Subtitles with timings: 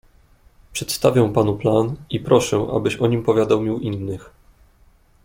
[0.73, 4.29] "Przedstawię panu plan i proszę, abyś o nim powiadomił innych."